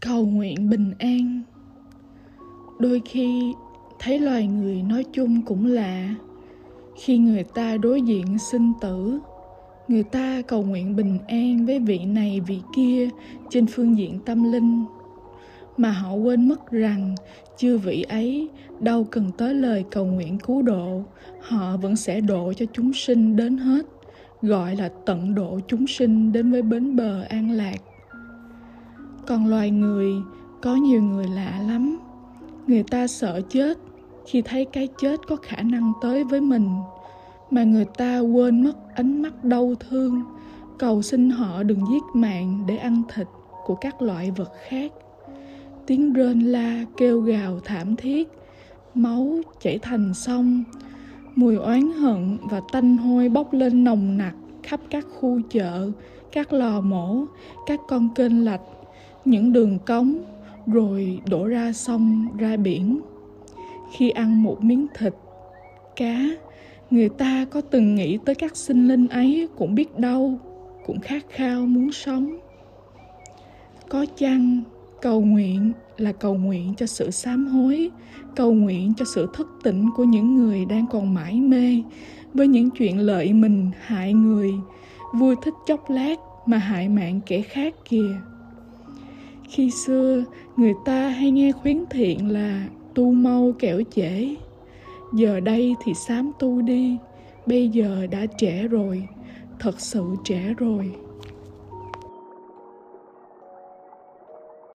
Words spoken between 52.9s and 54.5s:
hôi bốc lên nồng nặc